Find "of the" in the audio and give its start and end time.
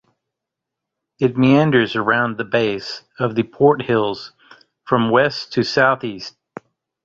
3.19-3.43